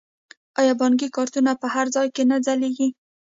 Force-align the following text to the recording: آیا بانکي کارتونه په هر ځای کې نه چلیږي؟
آیا 0.59 0.73
بانکي 0.81 1.07
کارتونه 1.15 1.51
په 1.61 1.67
هر 1.73 1.85
ځای 1.95 2.07
کې 2.15 2.23
نه 2.31 2.37
چلیږي؟ 2.45 2.87